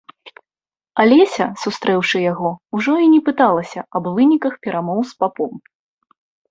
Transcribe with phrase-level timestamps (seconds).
[1.03, 5.51] Алеся, сустрэўшы яго, ужо і не пыталася аб выніках перамоў з папом.